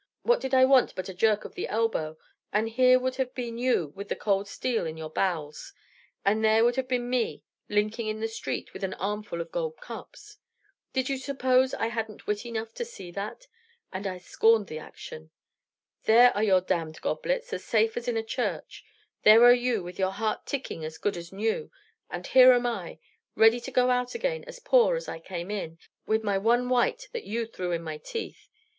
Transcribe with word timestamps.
What 0.23 0.41
did 0.41 0.55
I 0.55 0.65
want 0.65 0.95
but 0.95 1.09
a 1.09 1.13
jerk 1.13 1.45
of 1.45 1.53
the 1.53 1.67
elbow, 1.67 2.17
and 2.51 2.69
here 2.69 2.97
would 2.97 3.17
have 3.17 3.35
been 3.35 3.59
you 3.59 3.93
with 3.95 4.09
the 4.09 4.15
cold 4.15 4.47
steel 4.47 4.87
in 4.87 4.97
your 4.97 5.11
bowels, 5.11 5.73
and 6.25 6.43
there 6.43 6.65
would 6.65 6.75
have 6.75 6.87
been 6.87 7.07
me, 7.07 7.43
linking 7.69 8.07
in 8.07 8.19
the 8.19 8.27
streets, 8.27 8.73
with 8.73 8.83
an 8.83 8.95
armful 8.95 9.39
of 9.41 9.51
gold 9.51 9.79
cups! 9.79 10.37
Did 10.91 11.07
you 11.07 11.19
suppose 11.19 11.75
I 11.75 11.89
hadn't 11.89 12.25
wit 12.25 12.47
enough 12.47 12.73
to 12.73 12.83
see 12.83 13.11
that? 13.11 13.45
And 13.93 14.07
I 14.07 14.17
scorned 14.17 14.65
the 14.69 14.79
action. 14.79 15.29
There 16.05 16.35
are 16.35 16.41
your 16.43 16.61
damned 16.61 16.99
goblets, 17.01 17.53
as 17.53 17.63
safe 17.63 17.95
as 17.95 18.07
in 18.07 18.17
a 18.17 18.23
church; 18.23 18.83
there 19.21 19.43
are 19.43 19.53
you, 19.53 19.83
with 19.83 19.99
your 19.99 20.09
heart 20.13 20.47
ticking 20.47 20.83
as 20.83 20.97
good 20.97 21.15
as 21.15 21.31
new; 21.31 21.69
and 22.09 22.25
here 22.25 22.53
am 22.53 22.65
I, 22.65 22.97
ready 23.35 23.59
to 23.59 23.69
go 23.71 23.91
out 23.91 24.15
again 24.15 24.45
as 24.45 24.59
poor 24.59 24.95
as 24.95 25.07
I 25.07 25.19
came 25.19 25.51
in, 25.51 25.77
with 26.07 26.23
my 26.23 26.39
one 26.39 26.69
white 26.69 27.07
that 27.11 27.25
you 27.25 27.45
threw 27.45 27.71
in 27.71 27.83
my 27.83 27.99
teeth! 27.99 28.49